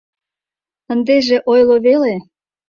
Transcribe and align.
Ындыже 0.91 1.37
ойло 1.51 1.77
веле! 1.85 2.13